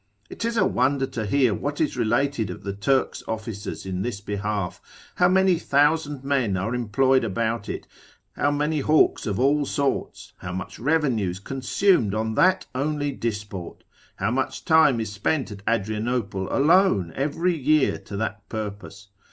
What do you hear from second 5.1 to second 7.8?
how many thousand men are employed about